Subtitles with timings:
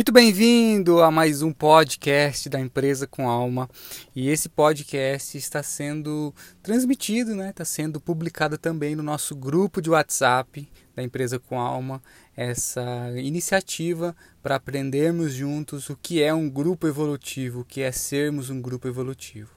[0.00, 3.68] Muito bem-vindo a mais um podcast da Empresa com Alma.
[4.16, 7.50] E esse podcast está sendo transmitido, né?
[7.50, 10.66] Está sendo publicado também no nosso grupo de WhatsApp
[10.96, 12.02] da Empresa com Alma.
[12.34, 18.48] Essa iniciativa para aprendermos juntos o que é um grupo evolutivo, o que é sermos
[18.48, 19.50] um grupo evolutivo.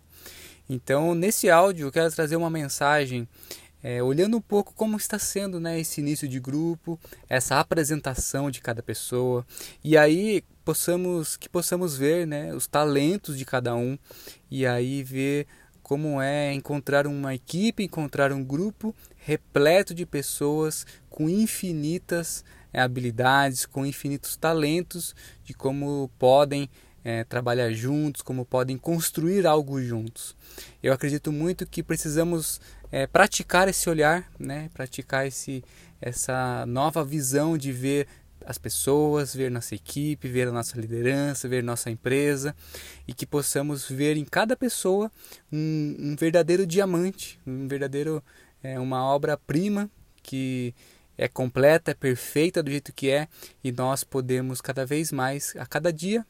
[0.70, 3.30] Então, nesse áudio, eu quero trazer uma mensagem
[3.84, 6.98] é, olhando um pouco como está sendo né, esse início de grupo,
[7.28, 9.46] essa apresentação de cada pessoa,
[9.84, 13.98] e aí possamos que possamos ver né, os talentos de cada um,
[14.50, 15.46] e aí ver
[15.84, 23.66] como é encontrar uma equipe, encontrar um grupo repleto de pessoas com infinitas é, habilidades,
[23.66, 26.70] com infinitos talentos, de como podem
[27.04, 30.36] é, trabalhar juntos, como podem construir algo juntos.
[30.82, 32.62] Eu acredito muito que precisamos
[32.94, 34.70] é, praticar esse olhar, né?
[34.72, 35.64] praticar esse,
[36.00, 38.08] essa nova visão de ver
[38.46, 42.56] as pessoas, ver nossa equipe, ver a nossa liderança, ver nossa empresa
[43.08, 45.12] e que possamos ver em cada pessoa
[45.52, 48.24] um, um verdadeiro diamante, um verdadeiro
[48.62, 49.90] é, uma obra-prima
[50.22, 50.76] que
[51.18, 53.28] é completa, é perfeita do jeito que é
[53.64, 56.24] e nós podemos cada vez mais, a cada dia,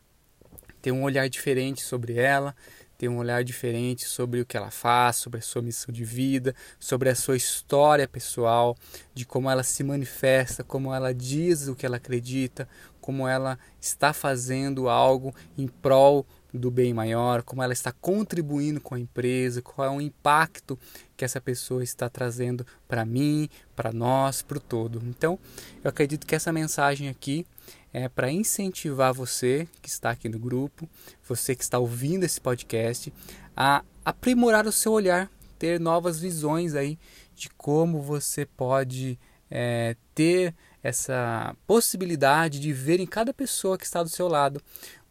[0.81, 2.55] ter um olhar diferente sobre ela,
[3.03, 6.55] ter um olhar diferente sobre o que ela faz, sobre a sua missão de vida,
[6.79, 8.77] sobre a sua história pessoal,
[9.13, 12.65] de como ela se manifesta, como ela diz o que ela acredita,
[13.01, 18.95] como ela está fazendo algo em prol do bem maior, como ela está contribuindo com
[18.95, 20.79] a empresa, qual é o impacto
[21.17, 25.03] que essa pessoa está trazendo para mim, para nós, para o todo.
[25.05, 25.37] Então,
[25.83, 27.45] eu acredito que essa mensagem aqui
[27.93, 30.89] é para incentivar você que está aqui no grupo,
[31.27, 33.13] você que está ouvindo esse podcast,
[33.55, 36.97] a aprimorar o seu olhar, ter novas visões aí
[37.35, 44.01] de como você pode é, ter essa possibilidade de ver em cada pessoa que está
[44.01, 44.61] do seu lado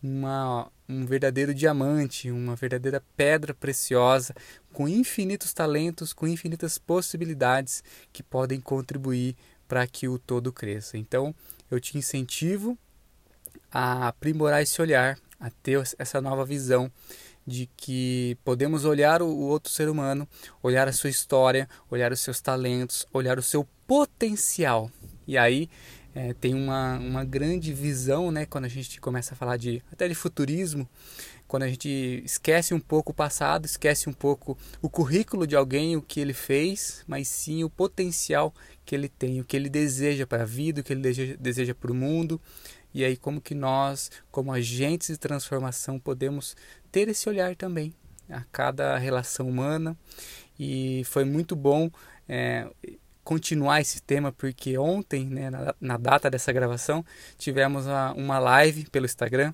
[0.03, 4.35] uma, um verdadeiro diamante, uma verdadeira pedra preciosa,
[4.73, 9.37] com infinitos talentos, com infinitas possibilidades que podem contribuir
[9.69, 10.99] para que o todo cresça.
[10.99, 11.35] Então,
[11.75, 12.77] eu te incentivo
[13.71, 16.93] a aprimorar esse olhar, a ter essa nova visão
[17.47, 20.29] de que podemos olhar o outro ser humano,
[20.63, 24.91] olhar a sua história, olhar os seus talentos, olhar o seu potencial.
[25.27, 25.69] E aí
[26.15, 30.07] é, tem uma, uma grande visão, né, quando a gente começa a falar de até
[30.07, 30.89] de futurismo,
[31.53, 35.99] quando a gente esquece um pouco o passado, esquece um pouco o currículo de alguém,
[35.99, 38.55] o que ele fez, mas sim o potencial
[38.87, 41.93] que ele tem, o que ele deseja para a vida, o que ele deseja, para
[41.93, 42.41] o mundo.
[42.95, 46.57] E aí como que nós, como agentes de transformação, podemos
[46.91, 47.93] ter esse olhar também
[48.31, 49.95] a cada relação humana.
[50.59, 51.91] E foi muito bom
[52.27, 52.67] é,
[53.23, 57.05] continuar esse tema, porque ontem, né, na, na data dessa gravação,
[57.37, 57.85] tivemos
[58.17, 59.53] uma live pelo Instagram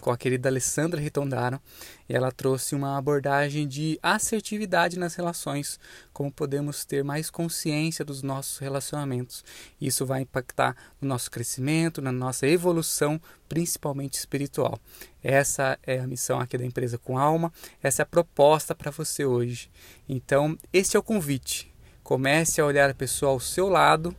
[0.00, 1.60] com a querida Alessandra Ritondaro
[2.08, 5.78] e ela trouxe uma abordagem de assertividade nas relações,
[6.12, 9.44] como podemos ter mais consciência dos nossos relacionamentos.
[9.80, 14.78] Isso vai impactar no nosso crescimento, na nossa evolução, principalmente espiritual.
[15.22, 19.24] Essa é a missão aqui da empresa com alma, essa é a proposta para você
[19.24, 19.70] hoje.
[20.08, 21.72] Então, esse é o convite.
[22.02, 24.14] Comece a olhar a pessoa ao seu lado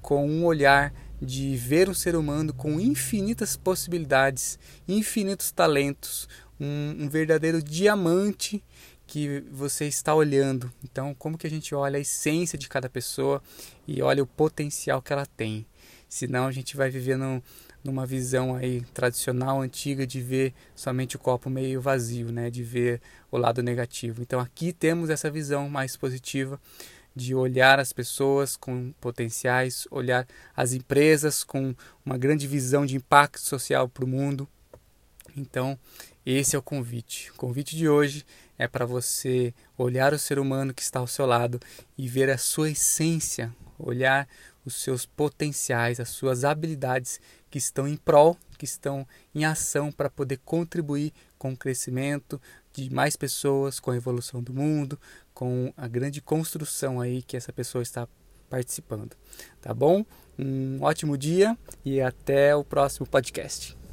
[0.00, 0.92] com um olhar
[1.24, 6.28] de ver um ser humano com infinitas possibilidades, infinitos talentos,
[6.60, 8.62] um, um, verdadeiro diamante
[9.06, 10.72] que você está olhando.
[10.82, 13.42] Então, como que a gente olha a essência de cada pessoa
[13.86, 15.66] e olha o potencial que ela tem?
[16.08, 17.42] Senão a gente vai viver num,
[17.82, 22.50] numa visão aí tradicional, antiga, de ver somente o copo meio vazio, né?
[22.50, 24.22] de ver o lado negativo.
[24.22, 26.60] Então aqui temos essa visão mais positiva
[27.14, 30.26] de olhar as pessoas com potenciais, olhar
[30.56, 34.48] as empresas com uma grande visão de impacto social para o mundo.
[35.36, 35.78] Então,
[36.24, 37.30] esse é o convite.
[37.32, 38.24] O convite de hoje
[38.58, 41.60] é para você olhar o ser humano que está ao seu lado
[41.98, 44.28] e ver a sua essência, olhar
[44.64, 47.20] os seus potenciais, as suas habilidades
[47.50, 52.40] que estão em prol, que estão em ação para poder contribuir com o crescimento
[52.74, 54.98] de mais pessoas, com a evolução do mundo,
[55.32, 58.08] com a grande construção aí que essa pessoa está
[58.50, 59.16] participando.
[59.60, 60.04] Tá bom?
[60.38, 63.83] Um ótimo dia e até o próximo podcast.